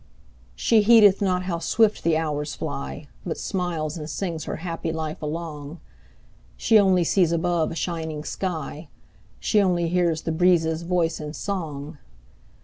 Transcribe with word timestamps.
She 0.55 0.81
heedeth 0.81 1.21
not 1.21 1.43
how 1.43 1.59
swift 1.59 2.03
the 2.03 2.17
hours 2.17 2.55
fly, 2.55 3.07
But 3.23 3.37
smiles 3.37 3.99
and 3.99 4.09
sings 4.09 4.45
her 4.45 4.55
happy 4.55 4.91
life 4.91 5.21
along; 5.21 5.79
She 6.57 6.79
only 6.79 7.03
sees 7.03 7.31
above 7.31 7.69
a 7.69 7.75
shining 7.75 8.23
sky; 8.23 8.89
She 9.39 9.61
only 9.61 9.89
hears 9.89 10.23
the 10.23 10.31
breezes' 10.31 10.81
voice 10.81 11.19
in 11.19 11.33
song. 11.33 11.99